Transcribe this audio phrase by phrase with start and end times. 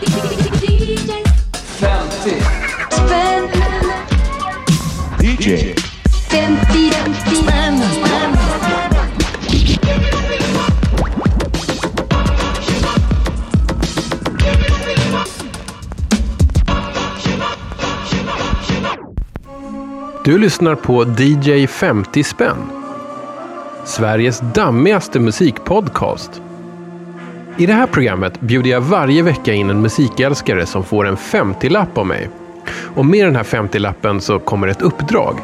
[0.00, 0.16] 50
[1.76, 3.48] spänn
[5.22, 5.74] DJ
[6.28, 6.92] 50
[7.34, 7.82] spänn
[20.24, 22.56] Du lyssnar på DJ 50 spänn.
[23.84, 26.42] Sveriges dammigaste musikpodcast.
[27.60, 31.98] I det här programmet bjuder jag varje vecka in en musikälskare som får en 50-lapp
[31.98, 32.28] av mig.
[32.94, 35.38] Och med den här 50-lappen så kommer ett uppdrag.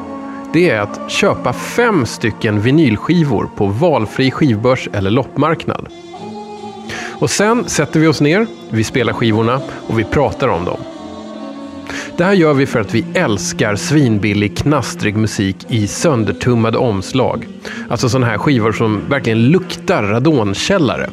[0.52, 5.88] Det är att köpa fem stycken vinylskivor på valfri skivbörs eller loppmarknad.
[7.20, 10.80] Och sen sätter vi oss ner, vi spelar skivorna och vi pratar om dem.
[12.16, 17.46] Det här gör vi för att vi älskar svinbillig, knastrig musik i söndertummade omslag.
[17.88, 21.10] Alltså sådana här skivor som verkligen luktar radonkällare.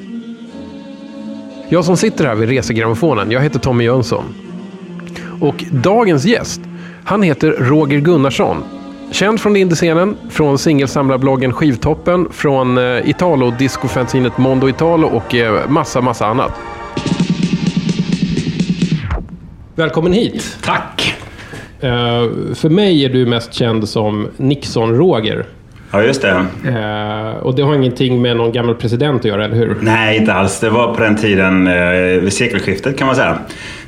[1.74, 4.24] Jag som sitter här vid resegrammofonen, jag heter Tommy Jönsson.
[5.42, 6.62] Och dagens gäst,
[7.04, 8.64] han heter Roger Gunnarsson.
[9.12, 16.26] Känd från indiescenen, från singelsamlarbloggen Skivtoppen, från eh, Italo-discofanzinet Mondo Italo och eh, massa, massa
[16.26, 16.52] annat.
[19.76, 20.58] Välkommen hit!
[20.64, 21.16] Tack!
[21.80, 25.46] Eh, för mig är du mest känd som Nixon-Roger.
[25.96, 26.46] Ja, just det.
[26.68, 29.78] Eh, och det har ingenting med någon gammal president att göra, eller hur?
[29.82, 30.60] Nej, inte alls.
[30.60, 33.38] Det var på den tiden, eh, vid sekelskiftet kan man säga,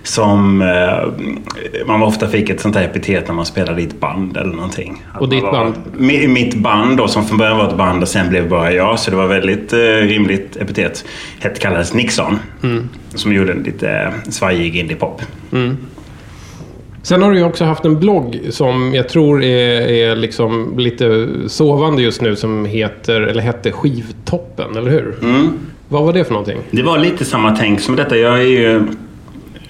[0.03, 4.37] som eh, man ofta fick ett sånt här epitet när man spelade i ett band
[4.37, 5.03] eller någonting.
[5.13, 5.75] Att Och ditt var- band?
[5.97, 8.99] Mi- Mitt band då, som från början var ett band och sen blev bara jag.
[8.99, 11.05] Så det var väldigt eh, rimligt epitet.
[11.41, 12.39] Det kallades Nixon.
[12.63, 12.89] Mm.
[13.15, 15.21] Som gjorde en lite svajig indiepop.
[17.05, 21.27] Sen har du ju också haft en blogg som jag tror är, är liksom lite
[21.47, 25.15] sovande just nu som heter, eller hette Skivtoppen, eller hur?
[25.89, 26.57] Vad var det för någonting?
[26.71, 28.17] Det var lite samma tänk som detta.
[28.17, 28.87] Jag är ju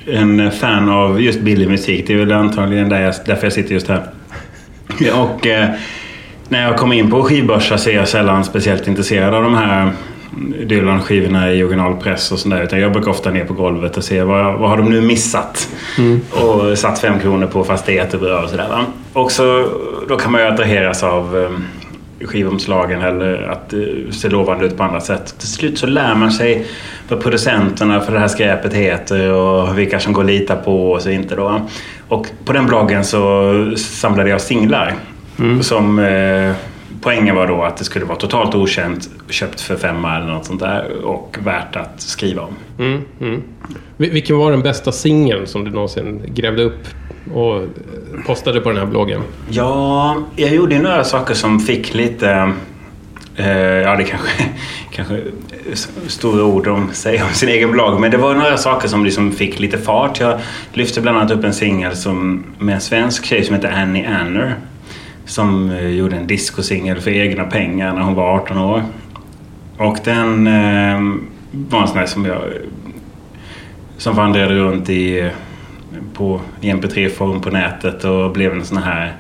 [0.05, 2.07] en fan av just billig musik.
[2.07, 4.03] Det är väl antagligen där jag, därför jag sitter just här.
[5.15, 5.69] Och eh,
[6.49, 9.91] när jag kommer in på skivbörsar så är jag sällan speciellt intresserad av de här
[10.65, 12.63] Dylan-skivorna i originalpress och sådär.
[12.63, 15.69] Utan jag brukar ofta ner på golvet och se vad, vad har de nu missat?
[16.31, 18.69] Och satt fem kronor på fast det är jättebra och sådär.
[18.69, 18.85] va.
[19.13, 19.67] Och så,
[20.07, 24.83] då kan man ju attraheras av eh, skivomslagen eller att det ser lovande ut på
[24.83, 25.35] andra sätt.
[25.39, 26.65] Till slut så lär man sig
[27.09, 31.01] vad producenterna för det här skräpet heter och vilka som går att lita på och
[31.01, 31.61] så inte då.
[32.07, 34.93] Och på den bloggen så samlade jag singlar.
[35.61, 36.51] Som eh,
[37.01, 40.59] poängen var då att det skulle vara totalt okänt, köpt för femma eller något sånt
[40.59, 42.53] där och värt att skriva om.
[42.79, 43.41] Mm, mm.
[43.97, 46.87] Vil- Vilken var den bästa singeln som du någonsin grävde upp
[47.33, 47.61] och
[48.25, 49.21] postade på den här bloggen?
[49.49, 52.51] Ja, jag gjorde ju några saker som fick lite...
[53.37, 54.29] Eh, ja, det kanske,
[54.91, 55.21] kanske
[56.07, 57.99] stora ord om sig om sin egen blogg.
[57.99, 60.19] Men det var några saker som liksom fick lite fart.
[60.19, 60.39] Jag
[60.73, 64.55] lyfte bland annat upp en singel som, med en svensk tjej som heter Annie Anner.
[65.25, 68.83] Som eh, gjorde en discosingel för egna pengar när hon var 18 år.
[69.77, 70.99] Och den eh,
[71.51, 72.41] var en sån här som jag
[73.97, 75.31] som vandrade runt i,
[76.13, 79.13] på, i mp3-form på nätet och blev en sån här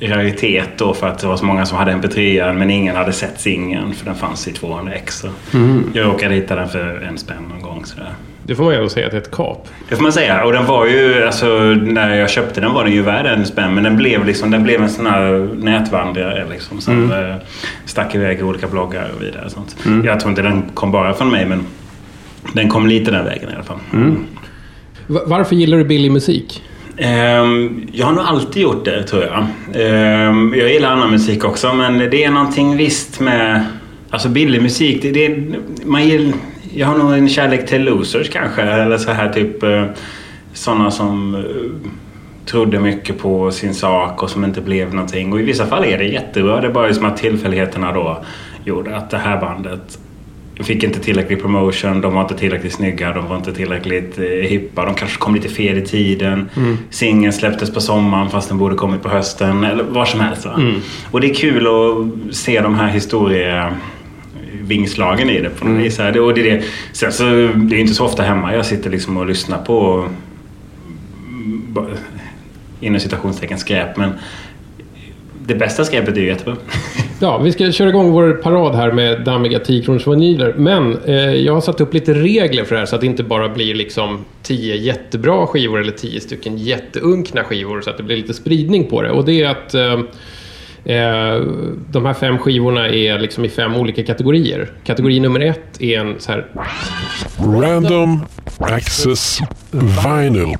[0.00, 3.40] raritet då för att det var så många som hade mp3 men ingen hade sett
[3.40, 5.30] singeln för den fanns i 200 extra.
[5.92, 7.84] Jag råkade hitta den för en spänn någon gång.
[7.84, 8.12] Sådär.
[8.46, 9.68] Det får man ändå säga att det är ett kap.
[9.88, 10.44] Det får man säga.
[10.44, 11.46] Och den var ju, alltså
[11.82, 13.74] när jag köpte den var den ju värd en spänn.
[13.74, 16.80] Men den blev liksom, den blev en sån här nätvandrare liksom.
[16.80, 17.34] Som eh,
[17.84, 19.50] stack iväg i olika bloggar och vidare.
[19.50, 19.76] Sånt.
[20.04, 21.60] Jag tror inte den kom bara från mig men
[22.52, 23.78] den kom lite den vägen i alla fall.
[25.06, 26.62] Va- Varför gillar du billig musik?
[26.98, 29.46] Ehm, jag har nog alltid gjort det, tror jag.
[29.74, 33.64] Ehm, jag gillar annan musik också, men det är någonting visst med...
[34.10, 35.36] Alltså billig musik, det, det,
[35.84, 36.32] man gill,
[36.74, 38.62] jag har nog en kärlek till losers kanske.
[38.62, 39.84] Eller så här typ eh,
[40.52, 41.42] sådana som eh,
[42.46, 45.32] trodde mycket på sin sak och som inte blev någonting.
[45.32, 46.60] Och i vissa fall är det jättebra.
[46.60, 48.24] Det är bara som att tillfälligheterna då
[48.64, 49.98] gjorde att det här bandet
[50.60, 54.84] fick inte tillräcklig promotion, de var inte tillräckligt snygga, de var inte tillräckligt eh, hippa,
[54.84, 56.48] de kanske kom lite fel i tiden.
[56.90, 60.44] Singeln släpptes på sommaren fast den borde kommit på hösten, eller vad som helst.
[60.44, 60.60] Va?
[61.10, 62.88] Och det är kul att se de här
[64.66, 65.98] historievingslagen i det på något vis.
[65.98, 66.20] här.
[66.20, 66.62] Och det är det.
[66.92, 67.24] Sen så,
[67.54, 70.08] det är inte så ofta hemma jag sitter liksom och lyssnar på
[71.68, 71.86] ba-
[72.80, 74.10] inom citationstecken skräp, men
[75.46, 76.56] det bästa skräpet är ju jättebra.
[77.20, 80.54] Ja, vi ska köra igång vår parad här med dammiga 10-kronorsvinyler.
[80.56, 83.22] Men eh, jag har satt upp lite regler för det här så att det inte
[83.22, 88.16] bara blir liksom 10 jättebra skivor eller 10 stycken jätteunkna skivor så att det blir
[88.16, 89.10] lite spridning på det.
[89.10, 90.00] Och det är att eh,
[91.90, 94.70] de här fem skivorna är liksom i fem olika kategorier.
[94.84, 96.46] Kategori nummer ett är en så här
[97.38, 98.24] Random
[98.58, 99.38] Access
[99.70, 100.56] Vinyl.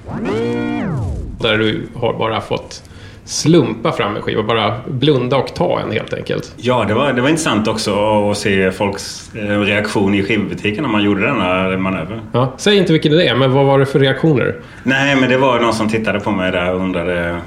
[1.40, 2.82] Där du har bara fått
[3.24, 6.52] slumpa fram en skiva, bara blunda och ta en helt enkelt.
[6.56, 10.90] Ja, det var, det var intressant också att se folks eh, reaktion i skivbutiken när
[10.90, 12.20] man gjorde denna manöver.
[12.32, 12.52] Ja.
[12.56, 14.56] Säg inte vilken det är, men vad var det för reaktioner?
[14.82, 17.40] Nej, men det var någon som tittade på mig där och undrade...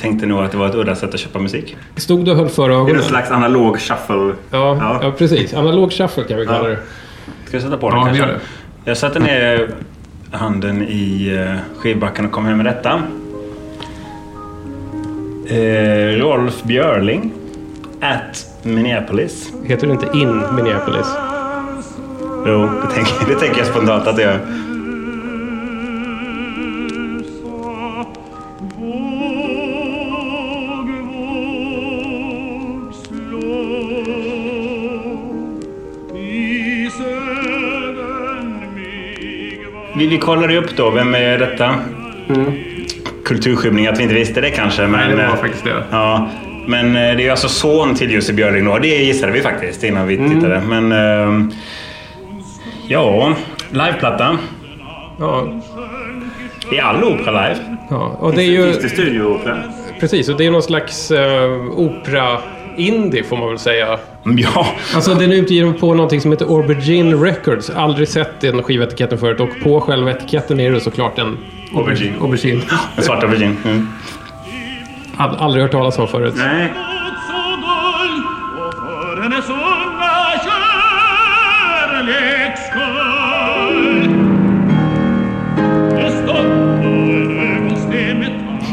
[0.00, 1.76] Tänkte nog att det var ett udda sätt att köpa musik.
[1.96, 2.96] Stod du och höll för Det är ögonen?
[2.96, 4.32] en slags analog shuffle.
[4.50, 5.12] Ja, ja.
[5.18, 5.54] precis.
[5.54, 6.68] Analog shuffle kan vi kalla Ja.
[6.68, 6.78] det.
[7.46, 8.26] Ska jag sätta på den Ja, vi kanske?
[8.26, 8.40] gör det.
[8.84, 9.70] Jag satte ner
[10.30, 13.02] handen i eh, skivbacken och kom hem med detta.
[15.46, 17.32] Eh, Rolf Björling.
[18.00, 19.52] At Minneapolis.
[19.64, 21.06] Heter det inte In Minneapolis?
[22.46, 24.38] Jo, det tänker, det tänker jag spontant att det gör.
[40.04, 41.74] Vi, vi kollade upp då, vem är detta?
[43.24, 44.82] Kulturskymning, att vi inte visste det kanske.
[44.82, 45.84] Men, Nej, det var eh, faktiskt det.
[45.90, 46.28] Ja,
[46.66, 48.78] men eh, det är alltså son till Jussi Björling då.
[48.78, 50.62] Det gissade vi faktiskt innan vi tittade.
[50.68, 51.52] Men ehm,
[52.88, 53.34] ja,
[53.70, 54.38] liveplatta.
[55.18, 55.60] Ja,
[56.72, 57.60] Är all opera live?
[57.90, 58.16] ja.
[58.20, 58.62] Och det är ju...
[58.62, 59.62] Finns det studioopera?
[60.00, 61.18] Precis, och det är någon slags uh,
[62.74, 63.98] opera-indie får man väl säga.
[64.24, 67.70] Ja, Alltså den är utgiven på någonting som heter Aubergine Records.
[67.70, 71.38] Aldrig sett den skivetiketten förut och på själva etiketten är det såklart en
[71.76, 72.14] Aubergine.
[72.20, 72.62] aubergine.
[72.96, 73.56] en svart aubergine.
[73.64, 73.88] Mm.
[75.16, 76.34] Ald- aldrig hört talas om förut.
[76.36, 76.72] Nej.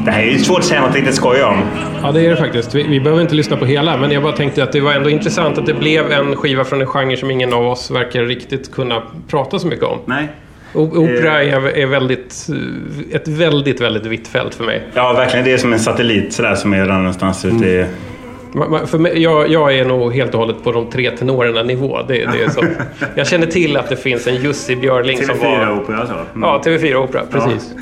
[0.06, 1.57] Det här är ju svårt att säga något riktigt skoj om.
[2.03, 2.75] Ja, det är det faktiskt.
[2.75, 5.09] Vi, vi behöver inte lyssna på hela, men jag bara tänkte att det var ändå
[5.09, 8.71] intressant att det blev en skiva från en genre som ingen av oss verkar riktigt
[8.71, 9.98] kunna prata så mycket om.
[10.06, 10.27] Nej.
[10.74, 14.81] Opera är, är väldigt, eh, ett väldigt, väldigt vitt fält för mig.
[14.94, 15.45] Ja, verkligen.
[15.45, 17.86] Det är som en satellit sådär som är någonstans ute i...
[18.53, 21.98] Ma- För mig, jag, jag är nog helt och hållet på de tre tenorerna nivå.
[22.07, 22.63] Det, det är så.
[23.15, 25.45] Jag känner till att det finns en Jussi Björling som var...
[25.48, 26.13] TV4-opera så.
[26.13, 26.42] Mm.
[26.42, 27.21] Ja, TV4-opera.
[27.31, 27.74] Precis.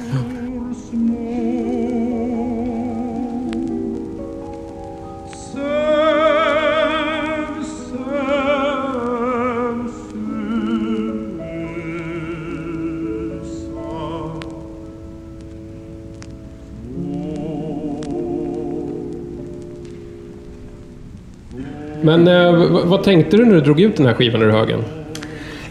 [22.01, 22.53] Men eh,
[22.85, 24.83] vad tänkte du när du drog ut den här skivan ur högen?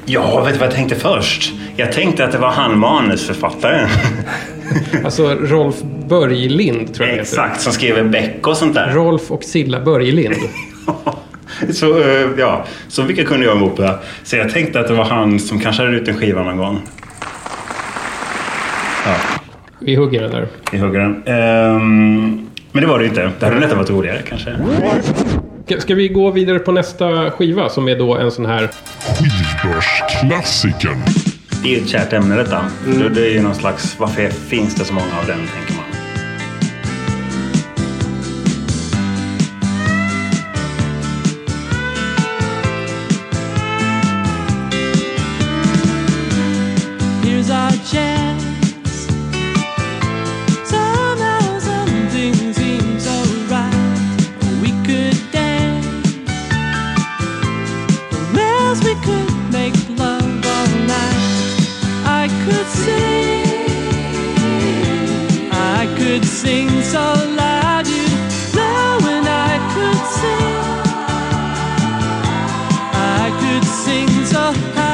[0.04, 1.52] Ja, vet du vad jag tänkte först?
[1.76, 3.88] Jag tänkte att det var han manusförfattaren.
[5.04, 5.76] Alltså Rolf
[6.08, 7.22] Börjlind tror jag det heter.
[7.22, 8.90] Exakt, som skriver Beck och sånt där.
[8.94, 10.34] Rolf och Silla Börjlind.
[11.70, 13.94] Så, eh, ja, så vilka kunde jag om opera.
[14.24, 16.80] Så jag tänkte att det var han som kanske hade ut en skiva någon gång.
[19.06, 19.14] Ja,
[19.80, 20.48] Vi hugger den där.
[20.72, 21.22] vi hugger den.
[21.26, 23.30] Ehm, men det var det inte.
[23.40, 24.50] Det hade nästan varit roligare kanske.
[25.78, 28.70] Ska- vi gå vidare på nästa skiva som är då en sån här...
[29.18, 31.02] Skivbörsklassikern.
[31.62, 32.64] Det är ju ett kärt ämne detta.
[32.86, 33.96] Det- Det är ju någon slags...
[33.98, 35.77] Varför finns det så många av den, tänker man.
[73.88, 74.87] Could sing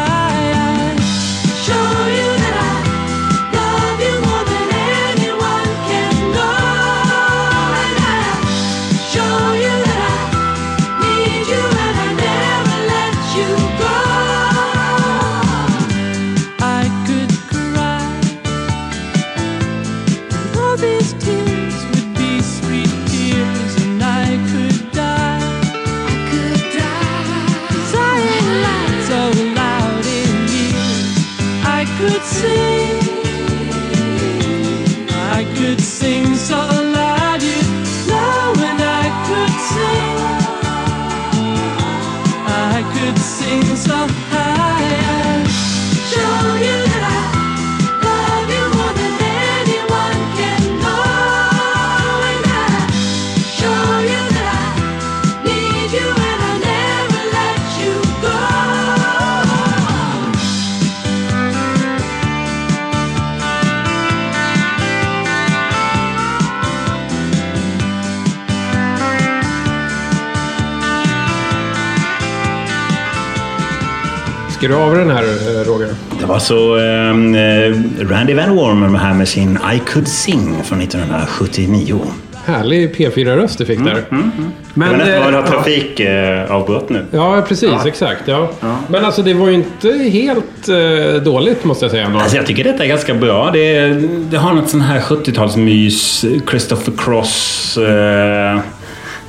[74.64, 75.88] Ska du avra den här eh, Roger?
[76.20, 80.80] Det var så ehm, eh, Randy Van Warmer här med sin I Could Sing från
[80.80, 82.00] 1979.
[82.44, 84.04] Härlig P4-röst du fick där.
[84.08, 84.32] Men,
[84.74, 87.04] Men, Men det var eh, ett trafikavbrott nu.
[87.10, 87.86] Ja, precis.
[87.86, 88.22] Exakt.
[88.26, 88.50] Ja.
[88.88, 92.06] Men alltså det var ju inte helt eh, dåligt måste jag säga.
[92.06, 92.18] ändå.
[92.18, 93.50] Alltså jag tycker detta är ganska bra.
[93.50, 93.88] Det,
[94.30, 97.76] det har något sån här 70-talsmys, Christopher Cross.
[97.76, 98.60] Eh,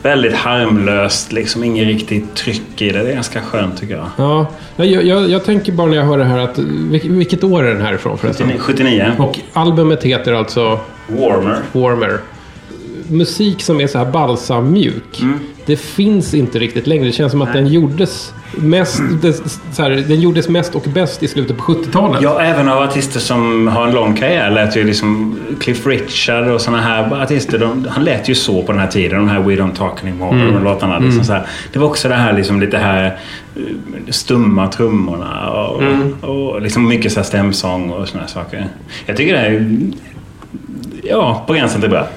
[0.05, 3.03] väldigt harmlöst, liksom inget riktigt tryck i det.
[3.03, 4.07] Det är ganska skönt tycker jag.
[4.17, 7.63] Ja, jag, jag, jag tänker bara när jag hör det här att vil- vilket år
[7.63, 8.51] är den här ifrån förresten?
[8.59, 9.11] 79.
[9.19, 11.57] Och albumet heter alltså Warmer.
[11.71, 12.19] Warmer.
[13.09, 15.21] Musik som är så här balsammjuk.
[15.21, 15.39] Mm.
[15.65, 17.05] Det finns inte riktigt längre.
[17.05, 19.01] Det känns som att den gjordes mest,
[19.71, 22.21] så här, den gjordes mest och bäst i slutet på 70-talet.
[22.21, 26.61] Ja, även av artister som har en lång karriär lät ju liksom Cliff Richard och
[26.61, 27.59] såna här artister.
[27.59, 29.17] De, han lät ju så på den här tiden.
[29.19, 30.35] De här We Don't Talk Anymore.
[30.41, 30.53] Mm.
[30.53, 30.99] De låtarna.
[30.99, 31.45] Liksom så här.
[31.73, 33.17] Det var också det här liksom lite här
[33.55, 33.61] eh,
[34.09, 36.13] stumma trummorna och, Mm.
[36.21, 38.67] och liksom mycket så här stämsång och här saker.
[39.05, 39.79] Jag tycker det är
[41.09, 42.07] ja, på gränsen till bra.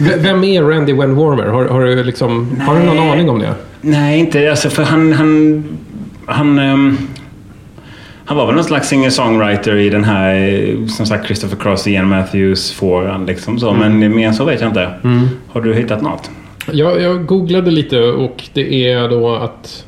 [0.00, 1.46] V- Vem är Randy Van Warmer?
[1.46, 3.54] Har, har, du, liksom, har du någon aning om det?
[3.80, 5.12] Nej, inte alltså för han...
[5.12, 5.64] Han,
[6.26, 6.98] han, ehm,
[8.24, 12.08] han var väl någon slags singer-songwriter i den här, eh, som sagt, Christopher Cross, Ian
[12.08, 13.26] Matthews-fåran.
[13.26, 13.72] Liksom så.
[13.72, 14.90] Men mer än så vet jag inte.
[15.52, 16.30] Har du hittat något?
[16.72, 19.84] Jag, jag googlade lite och det är då att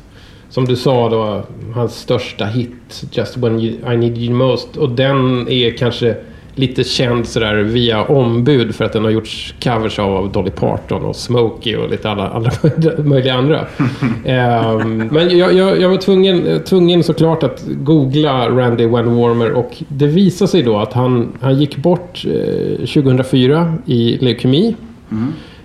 [0.49, 1.43] som du sa då,
[1.75, 4.77] hans största hit Just When you, I Need You Most.
[4.77, 6.15] Och den är kanske
[6.61, 11.15] lite känd sådär via ombud för att den har gjorts covers av, Dolly Parton och
[11.15, 12.51] Smokey och lite alla andra
[13.03, 13.65] möjliga andra.
[14.25, 19.83] Ehm, men jag, jag, jag var tvungen, tvungen såklart att googla Randy Van Warmer och
[19.87, 24.75] det visade sig då att han, han gick bort eh, 2004 i leukemi.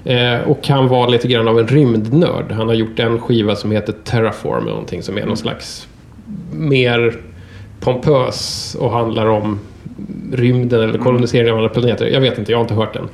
[0.04, 2.52] Eh, och han var lite grann av en rymdnörd.
[2.52, 5.88] Han har gjort en skiva som heter Terraform, eller någonting som är någon slags
[6.52, 7.20] mer
[7.80, 9.58] pompös och handlar om
[10.32, 12.06] rymden eller kolonisering av andra planeter.
[12.06, 13.08] Jag vet inte, jag har inte hört den.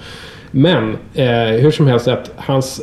[0.51, 2.81] Men eh, hur som helst att hans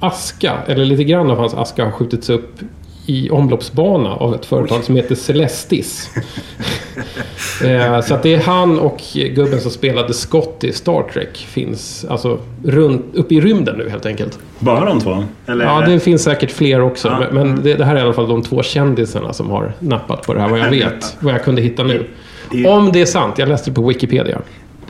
[0.00, 2.60] aska, eller lite grann av hans aska har skjutits upp
[3.06, 6.10] i omloppsbana av ett företag som heter Celestis.
[7.64, 9.00] eh, så att det är han och
[9.34, 14.06] gubben som spelade Scott i Star Trek finns alltså runt, uppe i rymden nu helt
[14.06, 14.38] enkelt.
[14.58, 15.24] Bara de två?
[15.46, 15.64] Eller?
[15.64, 17.08] Ja, det finns säkert fler också.
[17.08, 17.18] Ja.
[17.18, 20.26] Men, men det, det här är i alla fall de två kändisarna som har nappat
[20.26, 21.16] på det här, vad jag vet.
[21.20, 22.06] Vad jag kunde hitta nu.
[22.50, 23.34] Det- Om det är sant.
[23.38, 24.38] Jag läste det på Wikipedia.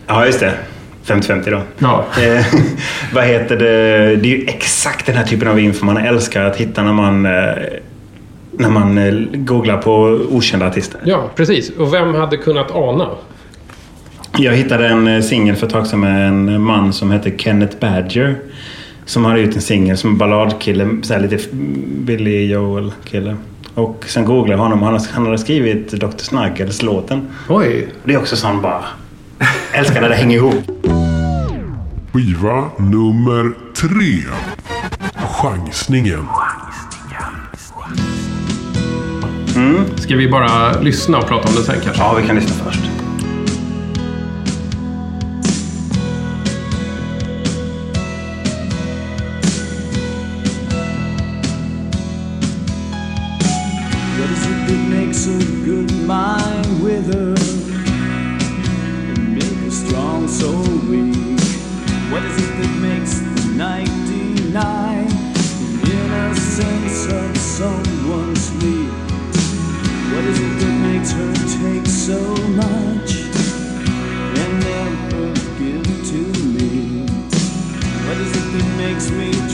[0.07, 0.53] Ja, just det.
[1.07, 1.61] 50-50 då.
[1.79, 2.05] Ja.
[2.23, 2.47] Eh,
[3.15, 4.17] vad heter det?
[4.17, 7.27] Det är ju exakt den här typen av info man älskar att hitta när man,
[7.27, 7.33] eh,
[8.53, 9.93] när man eh, googlar på
[10.31, 11.01] okända artister.
[11.05, 11.71] Ja, precis.
[11.71, 13.09] Och vem hade kunnat ana?
[14.39, 17.77] Jag hittade en eh, singel för ett tag sedan med en man som heter Kenneth
[17.81, 18.37] Badger.
[19.05, 21.39] Som hade ut en singel som balladkille, så lite
[21.89, 23.37] Billy Joel-kille.
[23.79, 26.19] Och sen googlade jag honom och han, han hade skrivit Dr.
[26.19, 27.29] Snuggles-låten.
[27.49, 27.89] Oj.
[28.05, 28.85] Det är också sån bara...
[29.73, 30.55] Älskar när det hänger ihop.
[32.13, 34.23] Skiva nummer tre.
[35.15, 36.27] Chansningen.
[39.97, 42.03] Ska vi bara lyssna och prata om det sen kanske?
[42.03, 42.88] Ja, vi kan lyssna först.
[56.99, 57.35] Wither
[59.15, 61.15] and make a strong soul weak?
[62.11, 68.91] What is it that makes the night deny the innocence of someone's sleep?
[70.13, 72.19] What is it that makes her take so
[72.63, 73.11] much
[74.41, 76.21] and never give to
[76.55, 77.07] me?
[78.07, 79.48] What is it that makes me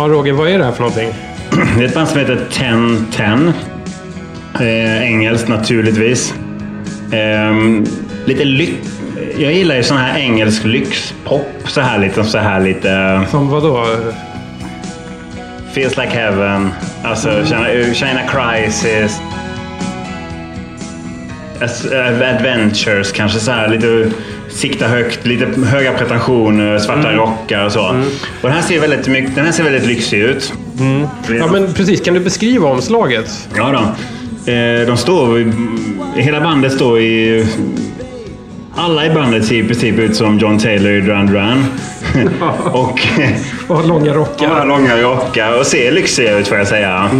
[0.00, 1.08] Ja, Roger, vad är det här för någonting?
[1.78, 3.52] Det är ett band som heter Ten Ten.
[4.60, 6.34] Eh, engelskt naturligtvis.
[7.12, 7.86] Ehm,
[8.24, 8.72] lite lyx...
[9.38, 11.46] Jag gillar ju sån här engelsk lyxpop.
[11.64, 13.20] Så här lite, så här lite...
[13.30, 13.86] Som vad då?
[15.74, 16.70] Feels like heaven.
[17.04, 19.20] Alltså China, China Crisis.
[21.60, 24.10] As- eh, Adventures kanske så här lite
[24.60, 27.88] sikta högt, lite höga pretensioner, svarta rockar och så.
[28.40, 30.52] Och den här ser väldigt, mycket, den här ser väldigt lyxig ut.
[31.38, 32.00] Ja, men precis.
[32.00, 33.48] Kan du beskriva omslaget?
[33.56, 33.78] Ja då.
[34.52, 35.52] Eh, De står...
[36.20, 37.46] Hela bandet står i...
[38.76, 41.64] Alla i bandet ser i princip ut som John Taylor i Duran Duran.
[42.72, 43.00] och
[43.68, 44.48] Och har långa rockar.
[44.48, 47.10] har långa rockar och ser lyxiga ut får jag säga.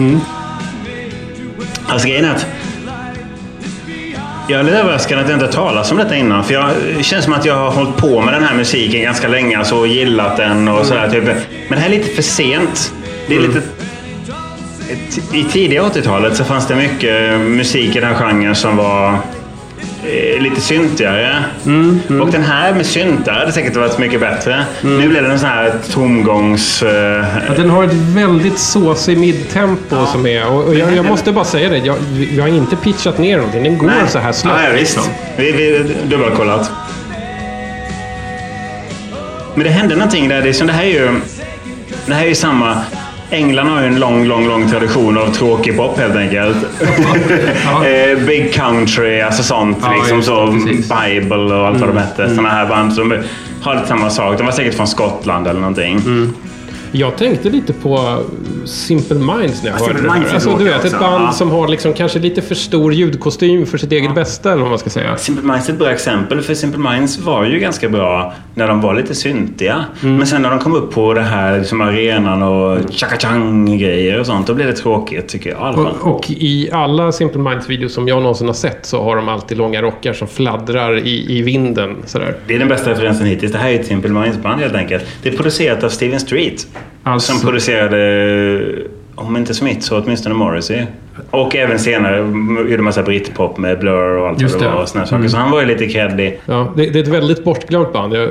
[1.87, 2.47] Alltså grejen är att
[4.51, 6.45] jag är lite överraskad att jag inte har talat om detta innan.
[6.45, 9.29] För jag, det känns som att jag har hållit på med den här musiken ganska
[9.29, 10.69] länge alltså, och gillat den.
[10.69, 11.11] och sådär.
[11.11, 11.25] Typ.
[11.25, 11.35] Men
[11.69, 12.93] det här är lite för sent.
[13.29, 13.63] Det är lite...
[15.33, 19.19] I tidiga 80-talet så fanns det mycket musik i den här genren som var
[20.41, 21.45] lite syntigare.
[22.23, 24.65] Och den här med syntar hade säkert varit mycket bättre.
[24.83, 26.83] Nu blev det en sån här tomgångs...
[26.83, 30.47] Eh, Ja, den har ett väldigt såsig midtempo som är...
[30.47, 31.79] Och, jag, jag måste bara säga det.
[31.79, 33.63] Jag, vi har inte pitchat ner någonting.
[33.63, 33.97] Den går Nej.
[34.09, 34.61] så här snabbt.
[34.63, 35.11] Ja, ja, visst.
[35.37, 36.71] Vi, vi dubbelkollat.
[39.55, 40.43] Men det hände någonting där.
[40.43, 41.21] Det, som det här är ju...
[42.07, 42.77] Det här är ju samma...
[43.31, 46.57] England har ju en lång, lång, lång tradition av tråkig pop helt enkelt.
[47.85, 49.79] Eh, Big country, alltså sånt.
[49.83, 50.43] Ja, liksom så.
[50.43, 50.67] Mm.
[50.67, 52.35] Bible och allt vad de hette.
[52.35, 53.23] Såna här band som
[53.63, 54.39] har lite samma sak.
[54.39, 55.97] De var säkert från Skottland eller någonting.
[55.97, 56.35] Mm.
[56.93, 58.19] Jag tänkte lite på
[58.65, 60.35] Simple Minds när jag Ja, hörde Simple det här.
[60.35, 61.33] Alltså, du vet, ett band Ja.
[61.33, 64.79] som har liksom kanske lite för stor ljudkostym för sitt eget bästa, eller vad man
[64.79, 65.17] ska säga.
[65.17, 68.81] Simple Minds är ett bra exempel, för Simple Minds var ju ganska bra när de
[68.81, 69.85] var lite syntiga.
[70.03, 70.17] Mm.
[70.17, 73.17] Men sen när de kom upp på det här liksom arenan och chaka
[73.79, 75.87] grejer och sånt, då blev det tråkigt tycker jag i alla fall.
[76.01, 79.59] Och, och i alla Simple Minds-videos som jag någonsin har sett så har de alltid
[79.59, 81.97] långa rockar som fladdrar i, i vinden.
[82.07, 82.37] Sådär.
[82.47, 83.53] Det är den bästa referensen hittills.
[83.53, 85.05] Det här är ett Simple Minds-band helt enkelt.
[85.23, 86.67] Det är producerat av Steven Street.
[87.03, 88.85] Alltså- Som producerade,
[89.15, 90.87] om inte Smith så åtminstone Morrissey.
[91.31, 92.19] Och även senare
[92.71, 94.75] gjorde massa britpop med Blur och allt Just vad det det.
[94.75, 94.83] var.
[94.83, 95.29] Och såna saker.
[95.29, 96.41] Så han var ju lite creddig.
[96.47, 98.15] Ja, det, det är ett väldigt bortglömt band.
[98.15, 98.29] Jag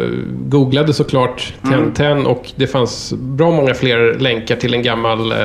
[0.49, 1.79] googlade såklart Mm.
[1.79, 5.37] Ten Ten och det fanns bra många fler länkar till en gammal eh,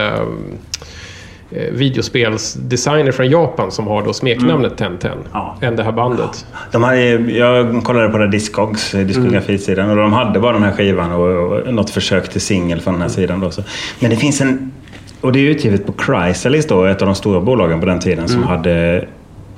[1.54, 4.80] eh, videospelsdesigner från Japan som har då smeknamnet.
[4.80, 4.98] Mm.
[5.32, 5.56] Ja.
[5.60, 6.46] Än det här bandet.
[6.72, 10.72] De hade, jag kollade på det Discogs, eh, diskografisidan, och de hade bara den här
[10.72, 13.40] skivan och, och något försök till singel från den här sidan.
[13.40, 13.62] Då, så.
[14.00, 14.72] Men det finns en...
[15.20, 18.28] Och det är utgivet på Chrysalis då, ett av de stora bolagen på den tiden,
[18.28, 19.04] som hade...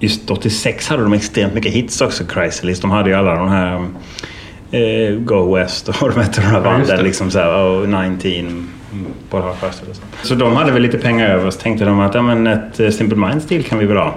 [0.00, 2.80] Just 86 hade de extremt mycket hits också, Chrysalis.
[2.80, 3.86] De hade ju alla de här...
[4.70, 7.04] Eh, Go West och de hette, de här banden.
[7.04, 8.68] liksom så här, och 19
[9.30, 9.90] på det här första.
[9.90, 10.26] och Så.
[10.28, 12.88] så de hade väl lite pengar över, så tänkte de att ja, men ett eh,
[12.90, 14.14] Simple Minds till kan vi väl ha.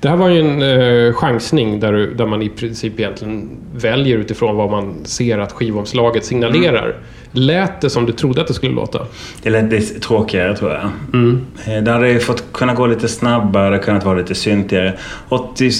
[0.00, 4.56] Det här var ju en eh, chansning där, där man i princip egentligen väljer utifrån
[4.56, 6.82] vad man ser att skivomslaget signalerar.
[6.84, 6.94] Mm.
[7.32, 9.06] Lät det som du trodde att det skulle låta?
[9.42, 10.82] Det lät lite tråkigare tror jag.
[11.76, 14.98] Eh, Det hade ju fått kunna gå lite snabbare, kunnat vara lite syntigare.
[15.28, 15.70] 80,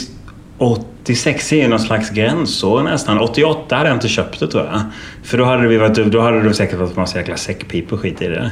[1.08, 3.18] 86 är ju någon slags gränsår nästan.
[3.18, 4.80] 88 hade jag inte köpt det tror jag.
[5.22, 8.22] För då hade, vi varit, då hade det säkert varit massa jäkla säckpipor och skit
[8.22, 8.50] i det.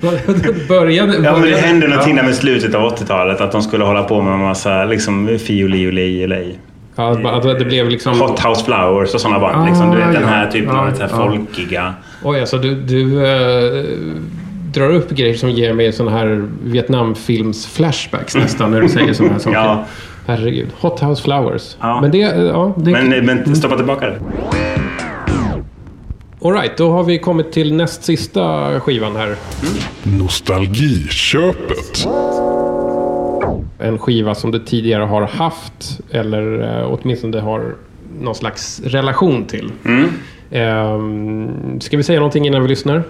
[0.68, 3.40] började, Ja, men det började- hände någonting där med slutet av 80-talet.
[3.40, 6.58] Att de skulle hålla på med en massa liksom, fioli och lej.
[6.96, 8.20] Ja, att det blev liksom...
[8.20, 9.62] Hot House Flowers och sådana band.
[9.62, 9.90] Ah, liksom.
[9.90, 10.28] Du vet den ja.
[10.28, 11.16] här typen Ja, av så här ja.
[11.16, 11.94] folkiga.
[12.24, 13.84] Oj, alltså du, du eh,
[14.72, 19.38] drar upp grejer som ger mig såna här Vietnamfilms-flashbacks nästan när du säger såna här
[19.38, 19.58] saker.
[19.58, 19.84] Ja.
[20.26, 20.68] Herregud.
[20.80, 21.76] Hot House Flowers.
[21.80, 22.00] Ja.
[22.00, 22.22] Men det...
[22.22, 24.18] eh, Ja, det Men, men stoppa tillbaka det.
[26.44, 29.36] All right, då har vi kommit till näst sista skivan här.
[30.02, 32.06] Nostalgiköpet.
[33.78, 37.74] En skiva som du tidigare har haft eller eh, åtminstone har
[38.20, 39.72] någon slags relation till.
[39.84, 40.08] Mm.
[40.50, 43.02] Ehm, ska vi säga någonting innan vi lyssnar?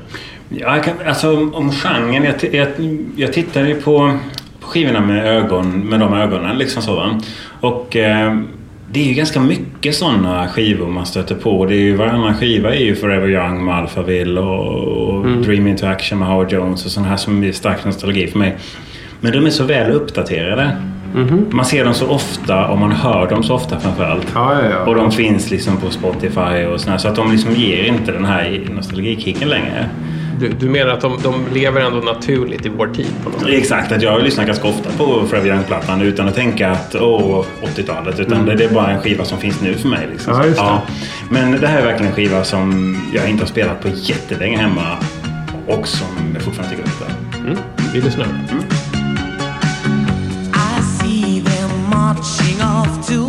[0.49, 2.25] Ja, jag kan, alltså om- genren.
[2.25, 2.69] Jag, jag,
[3.17, 4.19] jag tittar ju på,
[4.63, 6.59] på skivorna med ögon, med de ögonen.
[6.59, 7.21] Liksom så, va?
[7.61, 8.37] Och eh,
[8.91, 11.67] det är ju ganska mycket sådana skivor man stöter på.
[11.67, 15.87] Det är ju, varannan skiva är ju Forever Young med Alphaville och, och Dream Into
[15.87, 18.57] Action med Howard Jones och sådana här som är stark nostalgi för mig.
[19.21, 20.77] Men de är så väl uppdaterade.
[21.51, 24.27] Man ser dem så ofta och man hör dem så ofta framförallt.
[24.35, 24.79] Ja, ja, ja.
[24.79, 26.99] Och de finns liksom på Spotify och sådär.
[26.99, 29.89] Så att de liksom ger inte den här nostalgikicken längre.
[30.43, 33.49] Du, du menar att de, de lever ändå naturligt i vår tid på något sätt?
[33.49, 37.45] Exakt, att jag lyssnar ganska ofta på Forever Young-plattan utan att tänka att åh,
[37.77, 38.21] 80-talet.
[38.21, 40.09] Utan det, det är bara en skiva som finns nu för mig.
[40.13, 40.35] Liksom.
[40.35, 40.81] Ja, just det.
[41.31, 44.97] Men det här är verkligen en skiva som jag inte har spelat på jättelänge hemma
[45.67, 47.41] och som jag fortfarande tycker är bra.
[47.41, 47.59] Mm.
[47.95, 48.27] Vi lyssnar.
[50.55, 53.22] I see them marching off to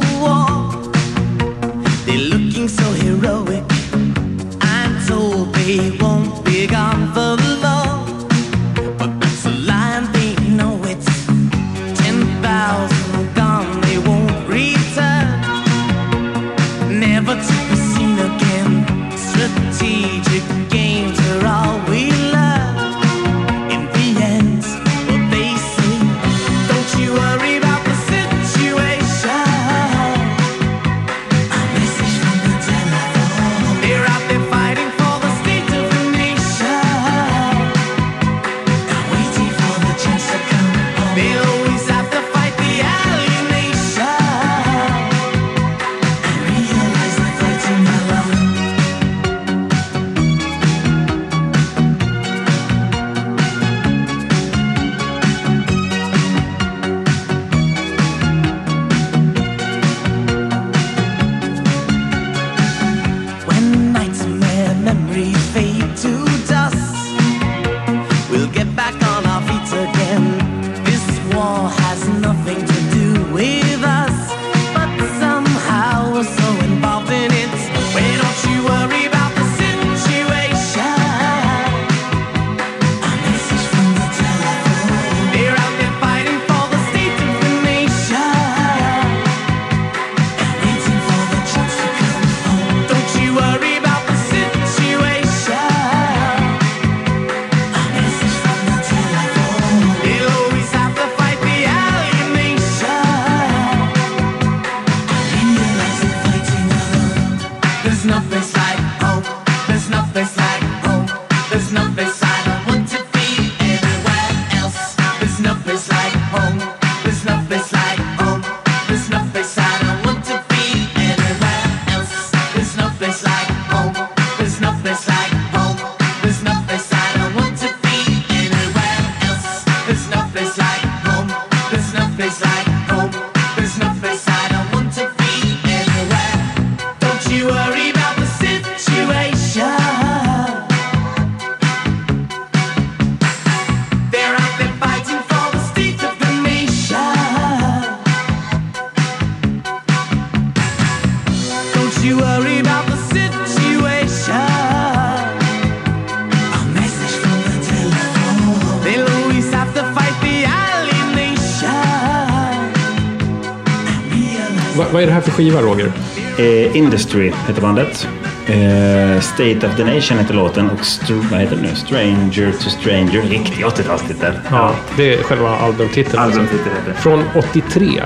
[165.34, 165.92] skiva, Roger?
[166.38, 168.08] Eh, Industry heter bandet.
[168.48, 171.76] Eh, State of the Nation heter låten och str- vad heter det nu?
[171.76, 173.22] Stranger to Stranger.
[173.22, 174.34] Riktig 80-talstitel.
[174.52, 176.20] Ja, det är själva albumtiteln.
[176.20, 177.02] Albumtitel heter.
[177.02, 178.02] Från 83.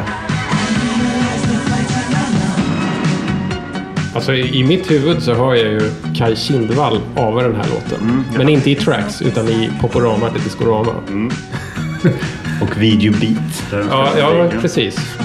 [4.16, 5.82] Alltså i mitt huvud så hör jag ju
[6.18, 8.24] Kai Kindvall ava den här låten.
[8.38, 10.92] Men inte i tracks utan i Poporama till Discorama.
[12.62, 13.86] Och Video Beat.
[13.90, 15.18] Ja, ja, precis.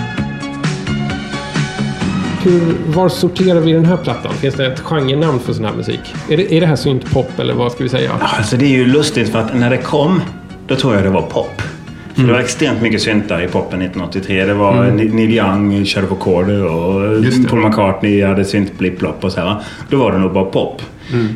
[2.45, 4.33] Hur, var sorterar vi den här plattan?
[4.33, 6.01] Finns det ett genrenamn för sån här musik?
[6.31, 8.11] Är det, är det här syntpop eller vad ska vi säga?
[8.21, 10.21] Alltså det är ju lustigt för att när det kom,
[10.67, 11.63] då tror jag det var pop.
[12.15, 14.45] För Det var extremt mycket syntar i poppen 1983.
[14.45, 17.25] Det var Ni- Neil Young körde på Corder och.
[17.51, 19.57] Paul McCartney hade syntblipp-blopp och så här.
[19.91, 20.83] Då var det nog bara pop.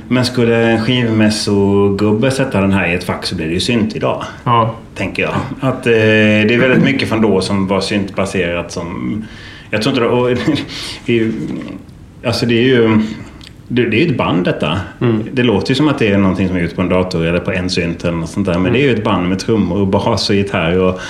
[0.09, 3.97] Men skulle en skivmässogubbe sätta den här i ett fack så blir det ju synt
[3.97, 4.25] idag.
[4.45, 5.35] Ja, Tänker jag.
[5.61, 9.25] Att eh, det är väldigt mycket från då som var syntbaserat som...
[9.71, 10.09] Jag tror inte det...
[10.09, 10.31] Och,
[12.27, 13.01] alltså det är ju...
[13.69, 14.81] Det, det är ju ett band detta.
[15.33, 17.41] Det låter ju som att det är någonting som är ute på en dator eller
[17.41, 18.59] på en synt eller något sånt där.
[18.59, 20.79] Men det är ju ett band med trummor och bas och gitarr.
[20.79, 21.01] Och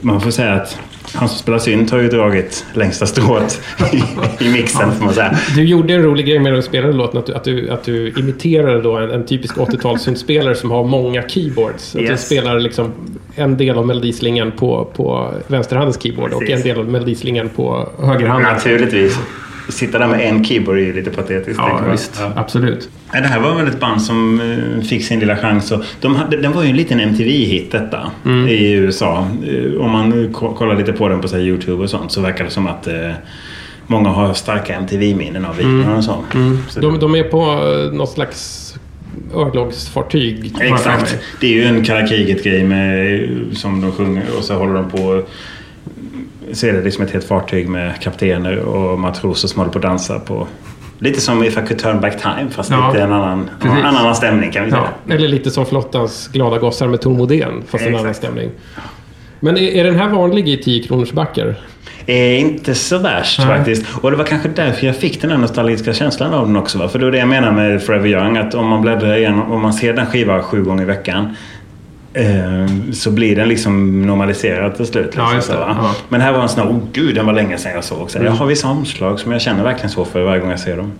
[0.00, 0.78] man får säga att
[1.14, 3.60] han som spelar synt har ju dragit längsta strået
[3.92, 5.38] i, i mixen får man säga.
[5.54, 7.84] Du gjorde en rolig grej med att spela den låten, att du, att du, att
[7.84, 11.94] du imiterade då en, en typisk 80-talssyntspelare som har många keyboards.
[11.94, 12.26] Att du Yes.
[12.26, 12.92] spelar liksom
[13.34, 16.56] en del av melodislingan på, på vänsterhandens keyboard och Precis.
[16.56, 18.52] en del av melodislingan på högerhanden.
[18.52, 19.18] Naturligtvis.
[19.68, 21.58] Sitta där med en keyboard är lite patetiskt.
[21.62, 22.16] Ja, visst.
[22.20, 22.32] Ja.
[22.36, 22.88] Absolut.
[23.12, 25.72] Nej, Det här var väl ett band som eh, fick sin lilla chans.
[25.72, 28.10] Och de hade, den var ju en liten MTV-hit detta
[28.48, 29.26] i USA.
[29.46, 32.20] Eh, Om man ko- kollar lite på den på så här, Youtube och sånt så
[32.20, 33.10] verkar det som att eh,
[33.86, 36.24] många har starka MTV-minnen av videon och så.
[36.68, 38.60] så De, de är på eh, något slags
[39.34, 40.52] örlogsfartyg.
[40.60, 41.18] Exakt.
[41.40, 43.20] Det är ju en kalla kriget-grej med,
[43.52, 45.22] som de sjunger och så håller de på
[46.54, 49.82] så är det liksom ett helt fartyg med kaptener och matroser som håller på att
[49.82, 50.46] dansa på
[50.98, 54.14] Lite som If I could turn back time fast Ja, lite en annan, en annan
[54.14, 54.88] stämning kan vi säga.
[55.06, 58.02] Ja, eller lite som Flottans glada gossar med Tor Modén, fast en Exakt.
[58.02, 58.50] annan stämning.
[59.40, 61.56] Men är, är den här vanlig i 10 kronors backar?
[62.06, 63.48] är inte så värst Nej.
[63.48, 63.86] faktiskt.
[64.00, 66.78] Och det var kanske därför jag fick den här nostalgiska känslan av den också.
[66.78, 66.88] Va?
[66.88, 68.36] För det var det jag menar med Forever Young.
[68.36, 71.36] Att om man bläddrar igenom, om man ser den skivan sju gånger i veckan.
[72.16, 75.04] Eh, så blir den liksom normaliserad till slut.
[75.04, 75.52] Liksom, Ja, så?
[75.52, 75.94] Ja.
[76.08, 78.10] Men här var en sån här, oh gud den var länge sedan jag såg.
[78.10, 78.32] Så Mm.
[78.32, 80.92] Jag har vissa omslag som jag känner verkligen så för varje gång jag ser dem.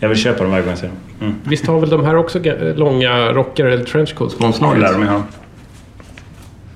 [0.00, 0.96] Jag vill köpa dem varje gång jag ser dem.
[1.20, 1.34] Mm.
[1.44, 4.40] Visst har väl de här också ga- långa rockar eller trenchcoats
[4.98, 5.22] mig ha.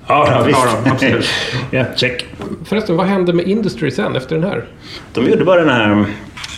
[0.07, 0.59] Ja, ja visst.
[0.65, 1.25] Ja, då, absolut.
[1.71, 2.25] ja, check.
[2.65, 4.63] Förresten, vad hände med Industry sen efter den här?
[5.13, 5.91] De gjorde bara den här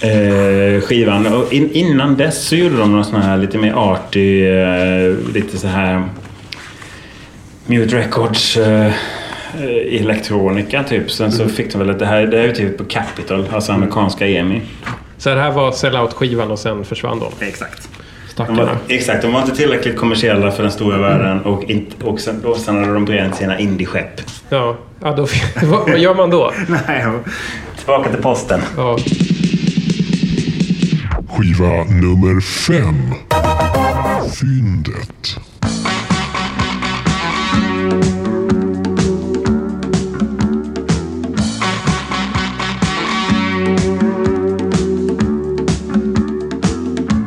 [0.02, 4.46] eh, skivan och in, innan dess så gjorde de någon sån här lite mer arty,
[4.48, 6.04] eh, lite så här
[7.65, 8.93] Mute Records eh,
[10.02, 11.12] elektronika typ.
[11.12, 14.28] Sen så fick de väl det här, det här är utgivet på Capitol, alltså amerikanska
[14.28, 14.62] EMI.
[15.17, 17.45] Så det här var sell-out-skivan och sen försvann de.
[17.45, 17.89] Exakt.
[18.36, 22.19] De var, exakt, de var inte tillräckligt kommersiella för den stora världen och, inte, och,
[22.19, 24.21] sen, och sen hade de bränt sina indieskepp.
[24.49, 25.28] Ja, ja då,
[25.67, 26.52] vad, vad gör man då?
[26.88, 27.06] Nej,
[27.78, 28.62] tillbaka till posten.
[28.78, 28.97] Ja,
[31.30, 33.13] Skiva nummer fem.
[34.39, 35.53] Fyndet.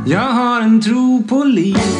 [0.09, 1.96] Jag har en tro på liv.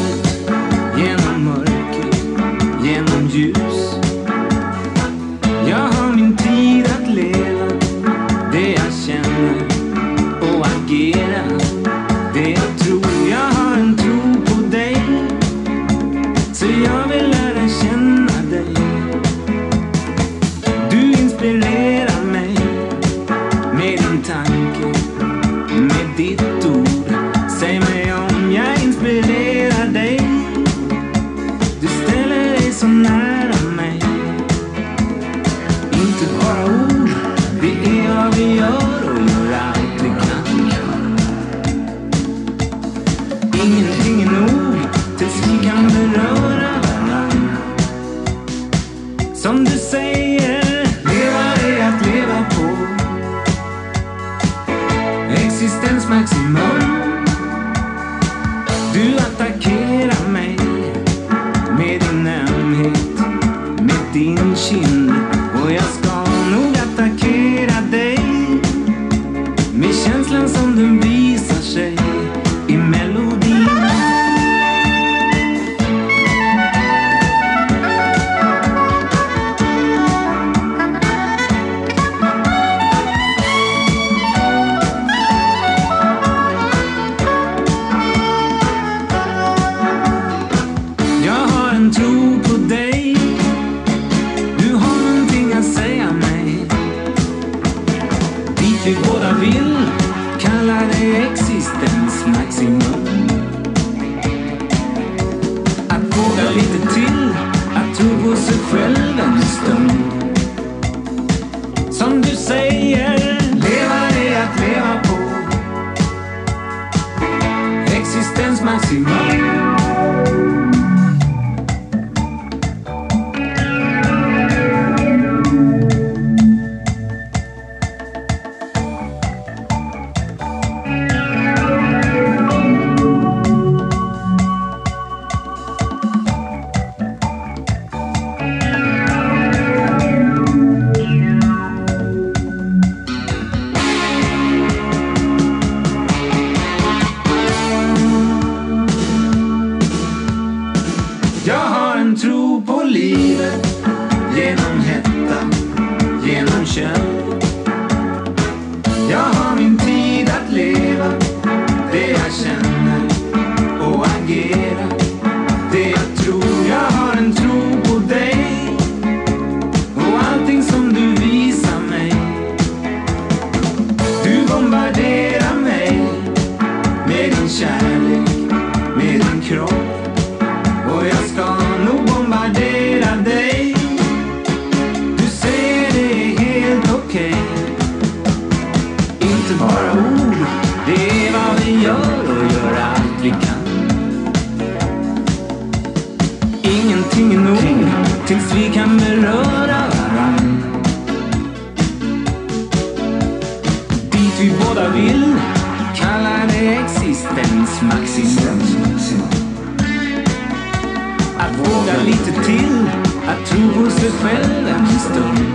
[215.17, 215.47] Stund.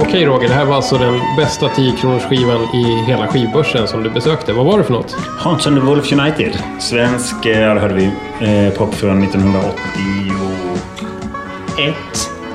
[0.00, 4.02] Okej Roger, det här var alltså den bästa 10 kronors skivan i hela skivbörsen som
[4.02, 4.52] du besökte.
[4.52, 5.16] Vad var det för något?
[5.38, 6.58] Hans and the Wolf United.
[6.80, 8.04] Svensk, eh, ja det hörde vi,
[8.40, 11.94] eh, pop från 1981.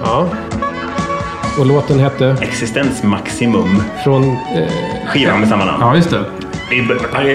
[0.04, 0.28] Ja.
[1.60, 2.36] Och låten hette?
[2.42, 3.84] Existensmaximum.
[4.04, 4.24] Från...
[4.24, 5.78] Eh, Skivan med samma namn.
[5.82, 6.26] ja, just det.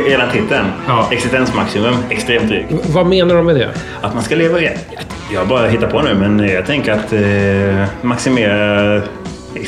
[0.08, 0.66] Hela titeln.
[0.86, 1.08] Ja.
[1.10, 1.94] Existensmaximum.
[2.10, 2.66] Extremt dryg.
[2.92, 3.70] Vad menar de med det?
[4.00, 4.70] Att man ska leva i...
[5.32, 9.02] Jag bara hittar på nu, men jag tänker att eh, maximera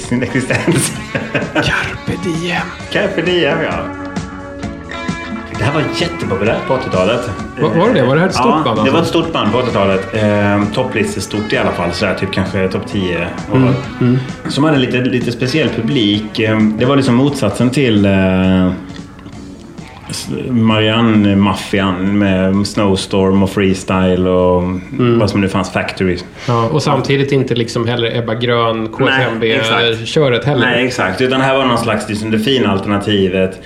[0.09, 0.93] sin existens.
[1.55, 2.63] Carpe diem.
[2.93, 4.06] Carpe diem, ja.
[5.59, 7.31] Det här var jättepopulärt på 80-talet.
[7.61, 8.07] Var- var det det?
[8.07, 8.95] Var det här ett stort ja, band, det alltså?
[8.95, 10.15] var ett stort band på 80-talet.
[10.15, 11.93] Eh, Topplistestort i alla fall.
[11.93, 13.27] Sådär, typ kanske topp 10.
[13.51, 16.39] Och, Mm, Som hade lite, lite speciell publik.
[16.39, 18.71] Eh, det var liksom motsatsen till eh,
[20.51, 25.19] Marianne-maffian med Snowstorm och Freestyle och Mm.
[25.19, 26.19] vad som nu fanns, Factory.
[26.49, 28.89] Ja, och samtidigt inte liksom heller Ebba Grön.
[28.89, 30.67] KFMB-köret heller.
[30.67, 31.21] Nej, exakt.
[31.21, 33.61] Utan det här var någon slags liksom, det fina alternativet.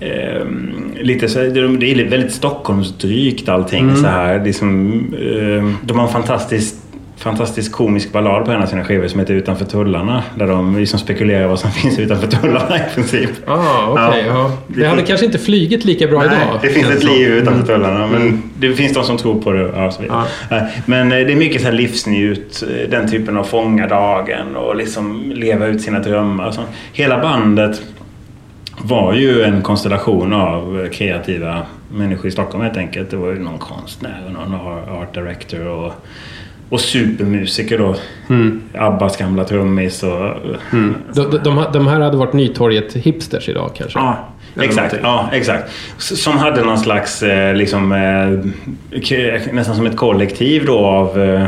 [0.00, 3.84] Ehm, lite så, det det är väldigt Stockholmsdrygt allting.
[3.84, 3.96] Mm.
[3.96, 4.44] Så här.
[4.44, 6.74] Liksom, ehm, de har en fantastisk,
[7.16, 10.22] fantastisk komisk ballad på en av sina skivor som heter Utanför tullarna.
[10.38, 13.30] Där de liksom spekulerar vad som finns utanför tullarna i princip.
[13.46, 14.24] Ah, okej.
[14.26, 14.34] Ja.
[14.34, 14.50] ja.
[14.68, 16.58] Det hade kanske inte flugit lika bra Nej, idag.
[16.62, 18.06] det finns ett liv utanför tullarna.
[18.06, 19.72] Men det finns de som tror på det.
[19.76, 20.24] Ja, så vidare.
[20.50, 22.62] Nej, Men eh, det är mycket så här livsnjut.
[22.82, 26.50] eh, Den typen av fånga dagen och liksom leva ut sina drömmar.
[26.50, 26.68] sånt.
[26.92, 27.82] Hela bandet
[28.82, 33.10] var ju en konstellation av kreativa människor i Stockholm helt enkelt.
[33.10, 34.54] Det var ju någon konstnär och någon
[35.00, 35.92] art director och,
[36.68, 37.94] och supermusiker då.
[38.78, 40.30] Abbas gamla trummis och...
[40.70, 43.98] De, de, de, de här hade varit Nytorget-hipsters idag kanske?
[43.98, 44.18] Ja,
[44.54, 45.02] Eller exakt.
[45.02, 45.30] någonting.
[45.32, 45.72] Ja, exakt.
[45.98, 51.46] Som hade någon slags, eh, liksom, eh, nästan som ett kollektiv då av eh,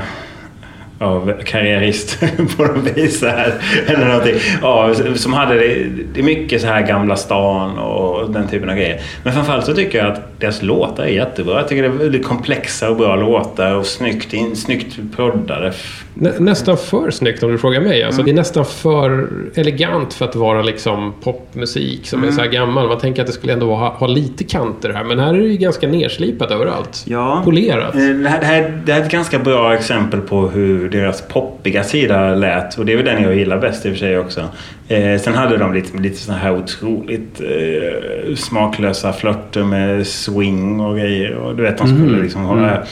[0.99, 3.23] av karriärister på något vis.
[3.23, 3.55] Här,
[3.87, 4.35] eller någonting.
[4.63, 8.77] Ja, som hade det, det är mycket så här Gamla stan och den typen av
[8.77, 9.01] grejer.
[9.23, 11.55] Men framförallt så tycker jag att deras låtar är jättebra.
[11.61, 15.73] Jag tycker det är väldigt komplexa och bra låtar och snyggt, in, snyggt proddade.
[16.15, 18.03] Nä, nästan för snyggt om du frågar mig.
[18.03, 18.25] Alltså, Mm.
[18.27, 22.35] Det är nästan för elegant för att vara liksom popmusik som är Mm.
[22.37, 22.89] så här gammal.
[22.89, 25.05] Man tänker att det skulle ändå ha, ha lite kanter här.
[25.05, 27.03] Men här är det ju ganska nerslipat överallt.
[27.07, 27.43] Ja.
[27.45, 27.95] Polerat.
[27.95, 31.23] Eh, Det här, det, här, det här är ett ganska bra exempel på hur deras
[31.23, 32.79] poppiga sida lät.
[32.79, 34.49] Och det är väl den jag gillar bäst i och för sig också.
[34.89, 40.97] Eh, sen hade de lite, lite såna här otroligt eh, smaklösa flörter med swing och
[40.97, 41.35] grejer.
[41.35, 42.83] Och du vet, de skulle liksom hålla...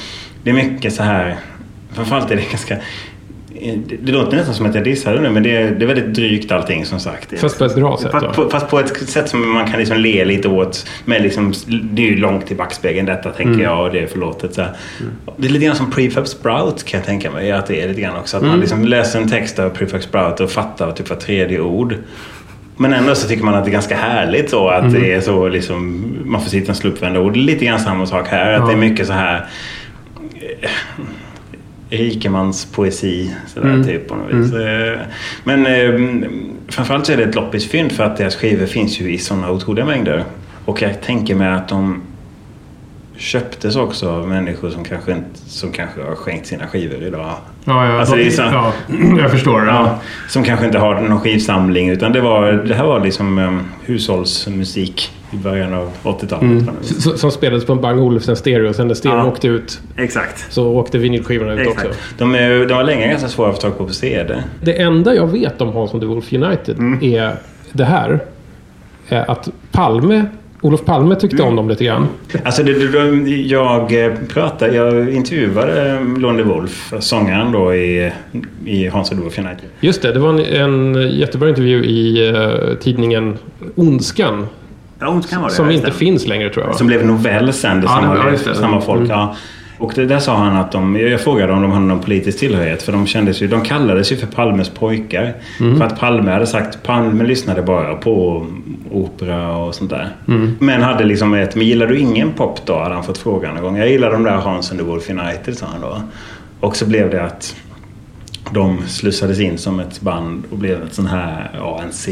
[0.42, 1.36] Det är mycket så här...
[1.92, 2.76] Framförallt är det ganska...
[4.02, 6.14] Det, låter nästan som att jag dissar det nu men det är, det är väldigt
[6.14, 7.40] drygt allting som sagt.
[7.40, 9.96] Fast på ett bra sätt Fast på, fast på ett sätt som man kan liksom
[9.96, 10.86] le lite åt.
[11.04, 13.64] Med liksom, det är ju långt i backspegeln detta tänker Mm.
[13.64, 14.54] jag och det är förlåtet.
[14.54, 14.70] Så här.
[15.36, 18.00] Det är lite grann som Prefab Sprout kan jag tänka mig att det är lite
[18.00, 18.36] grann också.
[18.36, 18.50] Att Mm.
[18.52, 21.94] man liksom läser en text av Prefab Sprout och fattar typ var tredje ord.
[22.76, 24.92] Men ändå så tycker man att det är ganska härligt så att Mm.
[25.02, 27.36] det är så liksom, man får sitta upp varenda ord.
[27.36, 28.52] Lite grann samma sak här.
[28.52, 29.46] Att det är mycket så här
[31.96, 33.84] rikemans poesi sådär Mm.
[33.86, 34.52] typ på något vis.
[34.54, 34.98] Eh,
[35.44, 36.28] Men eh,
[36.68, 39.84] framförallt så är det ett loppisfynd för att deras skivor finns ju i sådana otroliga
[39.86, 40.24] mängder.
[40.64, 42.02] Och jag tänker mig att de
[43.16, 47.20] köptes också av människor som kanske, inte, som kanske har skänkt sina skivor idag.
[47.64, 48.72] Ja, ja, Alltså, det är så- ja,
[49.18, 49.66] jag förstår.
[49.66, 49.98] Ja,
[50.28, 55.10] som kanske inte har någon skivsamling utan det, var, det här var liksom um, hushållsmusik
[55.32, 56.42] i början av 80-talet.
[56.42, 56.68] Mm.
[57.16, 58.72] Som spelades på en Bang Olufsen stereo.
[58.72, 59.24] Sen när stereon Ja.
[59.26, 60.52] åkte ut Exakt.
[60.52, 61.86] så åkte vinylskivorna ut Exakt.
[61.88, 61.98] också.
[62.18, 64.34] De, är, de var länge ganska svåra att få tag på på CD.
[64.62, 67.02] Det enda jag vet om Hans and the Wolf United Mm.
[67.02, 67.36] är
[67.72, 68.20] det här.
[69.08, 70.24] Är att Palme,
[70.64, 71.48] Olof Palme tyckte Mm.
[71.48, 72.06] om dem lite grann.
[72.44, 72.72] Alltså det,
[73.42, 78.12] jag eh, pratade, jag intervjuade Lonnie Wolf, sångaren då i,
[78.66, 79.64] i Hans och Wolf United.
[79.80, 83.38] Just det, det var en, en jättebra intervju i eh, tidningen
[83.74, 84.46] Ondskan.
[85.00, 85.54] Ja, hon kan vara det.
[85.56, 85.96] Som inte stämmer.
[85.98, 86.74] finns längre tror jag.
[86.74, 88.54] Som blev novell sen, det Ja, samma, det.
[88.54, 89.00] samma folk.
[89.00, 89.10] Mm.
[89.10, 89.36] Ja.
[89.78, 92.82] Och det, där sa han att de, jag frågade om de hade någon politisk tillhörighet
[92.82, 95.34] för de kändes ju, de kallades ju för Palmes pojkar.
[95.60, 95.78] Mm.
[95.78, 98.46] För att Palme hade sagt, Palme lyssnade bara på
[98.90, 100.16] opera och sånt där.
[100.28, 100.56] Mm.
[100.60, 102.78] Men hade liksom ett, men gillar du ingen pop då?
[102.78, 103.76] Hade han fått frågan en gång.
[103.76, 106.02] Jag gillar de där Hans and the Wolf United, sa han då.
[106.60, 107.56] Och så blev det att
[108.50, 112.08] de slussades in som ett band och blev ett sån här ANC.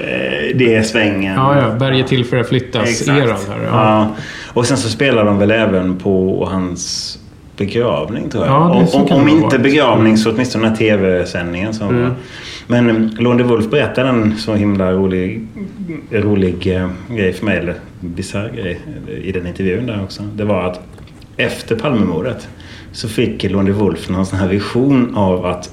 [0.00, 1.34] Eh, det är svängen.
[1.34, 1.74] Ja, ja.
[1.78, 3.62] Berget till för att flyttas-eran här.
[3.64, 3.70] Ja.
[3.72, 4.16] Ja.
[4.52, 7.18] Och sen så spelar de väl även på hans
[7.56, 8.54] begravning tror jag.
[8.54, 11.74] Ja, om om, om inte begravning så åtminstone den här tv-sändningen.
[11.74, 12.10] Som Mm.
[12.70, 15.46] Men um, Lone Wolf berättade en så himla rolig,
[16.10, 18.80] rolig eh, grej för mig, eller bisarr grej
[19.22, 20.22] i den intervjun där också.
[20.22, 20.80] Det var att
[21.36, 22.48] efter Palmemordet
[22.92, 25.70] så fick Lone Wolf någon sån här vision av att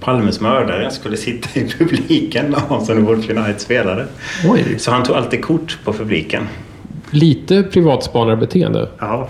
[0.00, 4.06] Palmes mördare skulle sitta i publiken när Hansson och Wolf United spelade.
[4.48, 4.78] Oj.
[4.78, 6.42] Så han tog alltid kort på publiken.
[7.10, 9.28] Lite privatspanarbeteende, Ja.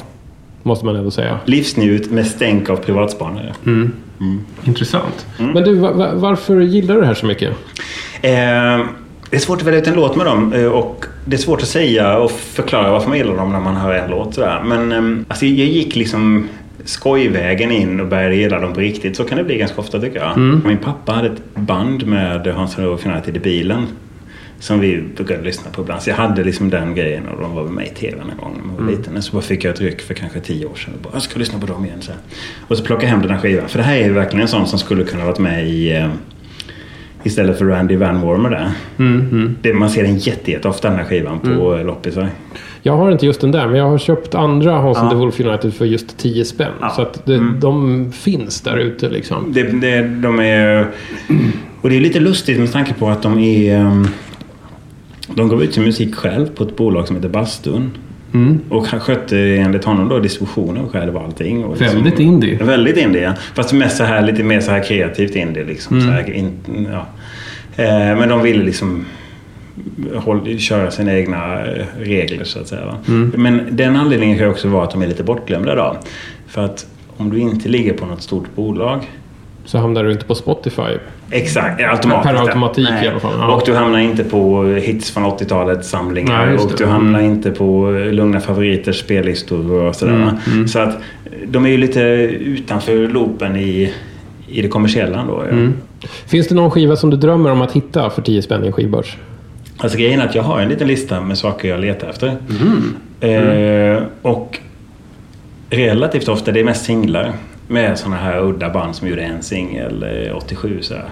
[0.62, 1.38] måste man ändå säga.
[1.44, 3.54] Livsnjut med stänk av privatspanare.
[4.64, 5.26] Intressant.
[5.38, 5.52] Mm.
[5.52, 7.48] Men du, va- va- varför gillar du det här så mycket?
[8.22, 8.30] Eh,
[9.30, 11.62] det är svårt att välja ut en låt med dem eh, och det är svårt
[11.62, 14.34] att säga och förklara varför man gillar dem när man hör en låt.
[14.34, 14.62] Sådär.
[14.66, 16.48] Men eh, alltså, jag gick liksom
[16.88, 19.16] skojvägen in och började gilla dem på riktigt.
[19.16, 20.38] Så kan det bli ganska ofta tycker jag.
[20.64, 23.86] Min pappa hade ett band med Hans Wolf United i bilen.
[24.60, 26.02] Som vi brukade lyssna på ibland.
[26.02, 28.54] Så jag hade liksom den grejen och de var med mig i tv en gång
[28.56, 29.22] när man var liten.
[29.22, 30.94] Så bara fick jag ett ryck för kanske tio år sedan.
[30.94, 32.02] Och bara, jag ska lyssna på dem igen.
[32.02, 32.20] Så här.
[32.68, 33.68] Och så plockade jag hem den här skivan.
[33.68, 36.08] För det här är ju verkligen en sån som skulle kunna varit med i eh,
[37.22, 38.70] Istället för Randy Van Warmer där.
[39.62, 41.86] Det, man ser den jätte, jätteofta den här skivan på mm.
[41.86, 42.28] loppisar.
[42.82, 45.10] Jag har inte just den där, men jag har köpt andra Hans Ja.
[45.10, 46.72] the Wolf United för just 10 spänn.
[46.80, 46.90] Ja.
[46.90, 49.52] Så att det, de finns där ute liksom.
[49.52, 50.86] Det, det, de är...
[51.80, 53.80] Och det är lite lustigt med tanke på att de är...
[53.80, 54.08] um,
[55.34, 57.90] De gav ut sin musik själv på ett bolag som heter Bastun.
[58.68, 61.64] Och han skötte enligt honom då distributionen själv och allting.
[61.64, 62.58] Och liksom- Väldigt indie.
[62.64, 63.32] Väldigt indie, ja.
[63.54, 65.64] Fast mest så här, lite mer så här kreativt indie.
[65.64, 66.52] Liksom, så här, in,
[66.92, 67.06] ja.
[67.84, 69.04] eh, men de ville liksom
[70.14, 72.86] håll, köra sina egna eh, regler så att säga.
[72.86, 72.98] Va?
[73.36, 75.96] Men den anledningen kan också vara att de är lite bortglömda idag.
[76.46, 79.10] För att om du inte ligger på något stort bolag
[79.64, 80.82] Så hamnar du inte på Spotify.
[81.30, 82.34] Exakt, automatiskt.
[82.34, 83.04] Per automatik Nej.
[83.04, 83.54] i alla fall, ja.
[83.54, 86.46] Och du hamnar inte på hits från 80-talets samlingar.
[86.46, 90.12] Nej, och du hamnar inte på Lugna Favoriters spellistor och sådär.
[90.12, 90.68] Mm, va?
[90.68, 90.98] Så att
[91.46, 93.92] de är ju lite utanför loopen i,
[94.48, 95.42] i det kommersiella ändå.
[95.46, 95.50] Ja.
[95.50, 95.74] Mm.
[96.26, 98.72] Finns det någon skiva som du drömmer om att hitta för 10 spänn i en
[98.72, 99.16] skivbörs?
[99.80, 102.36] Alltså grejen är att jag har en liten lista med saker jag letar efter.
[102.60, 102.96] Mm.
[103.20, 104.58] Eh, och
[105.70, 107.32] relativt ofta, det är mest singlar.
[107.68, 110.82] Med sådana här udda band som gjorde en singel eh, 87.
[110.82, 111.08] Så här.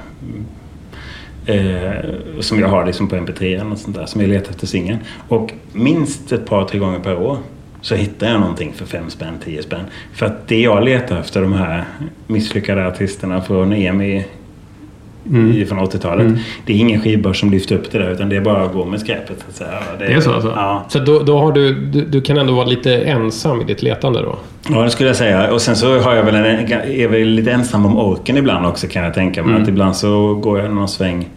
[1.47, 4.07] Eh, som jag har liksom på MP3 och sånt där.
[4.07, 4.99] Som jag letar efter singeln.
[5.29, 7.39] Och minst ett par, tre gånger per år
[7.81, 9.85] så hittar jag någonting för fem spänn, tio spänn.
[10.13, 11.85] För att det jag letar efter, de här
[12.27, 14.25] misslyckade artisterna från EMI i,
[15.69, 16.39] från 80-talet.
[16.67, 18.85] Det är ingen skivbörs som lyfter upp det där utan det är bara att gå
[18.85, 19.45] med skräpet.
[19.49, 19.71] Så säga.
[19.99, 20.53] Det är så alltså?
[20.57, 20.85] Ja.
[20.89, 24.21] Så då, då har du, du, du kan ändå vara lite ensam i ditt letande
[24.21, 24.39] då?
[24.69, 25.53] Ja, det skulle jag säga.
[25.53, 28.87] Och sen så har jag väl en, är väl lite ensam om orken ibland också
[28.87, 29.63] kan jag tänka mig.
[29.63, 31.29] Att ibland så går jag någon sväng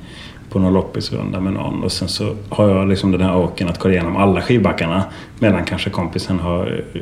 [0.50, 3.80] på någon loppisrunda med någon och sen så har jag liksom den här orken att
[3.80, 5.04] gå igenom alla skivbackarna
[5.40, 7.02] medan kanske kompisen har eh,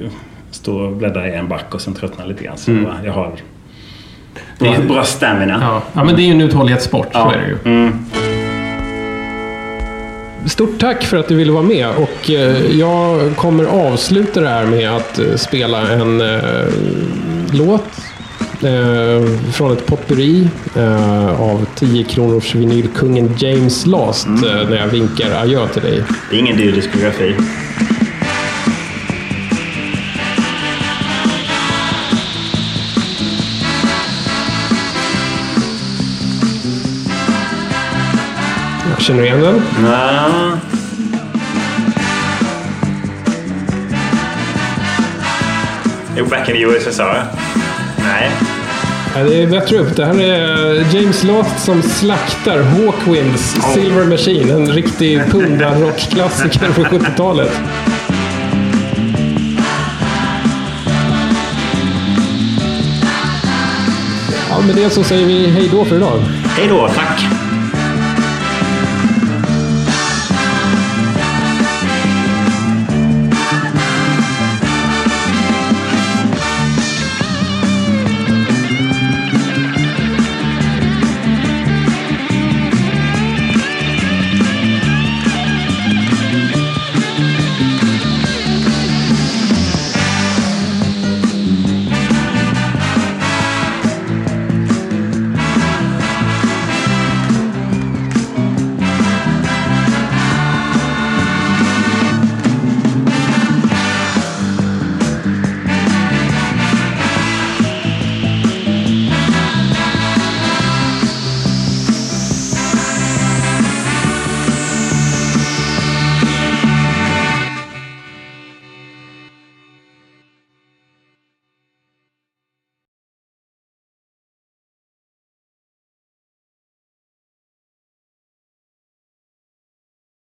[0.52, 2.58] står och bläddrar i en back och sen tröttnar lite grann.
[2.58, 3.32] Så va, jag har
[4.60, 5.58] bra, bra stamina.
[5.62, 5.82] Ja.
[5.94, 7.08] ja, men det är ju en uthållighetssport.
[7.12, 7.34] Så Ja.
[7.34, 7.76] är det ju.
[7.76, 8.06] Mm.
[10.46, 14.66] Stort tack för att du ville vara med och eh, jag kommer avsluta det här
[14.66, 16.40] med att eh, spela en eh,
[17.52, 17.84] låt
[18.64, 25.32] eh, från ett potpurri eh, av 10 kronors vinylkungen James Last eh, när jag vinkar
[25.42, 26.04] adjö till dig.
[26.30, 27.36] Det är ingen dyr diskografi.
[39.08, 39.62] Känner du igen den?
[39.86, 40.28] Ja.
[46.18, 47.26] Jo, Back in the USSR.
[47.98, 48.32] Nej.
[49.16, 49.96] Ja, det är bättre upp.
[49.96, 54.50] Det här är James Last som slaktar Hawkwinds Silver Machine.
[54.52, 57.52] En riktig pundarrockklassiker från 70-talet.
[64.50, 66.20] Ja, med det så säger vi hej då för idag.
[66.58, 67.37] Hej då, tack.